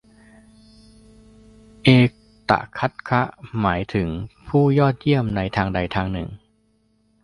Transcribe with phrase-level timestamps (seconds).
[1.83, 2.11] เอต
[2.49, 3.21] ทัคคะ
[3.61, 4.07] หมายถึง
[4.47, 6.29] ผู้ยอดเยี่ยมในทางใดทางหนึ่ง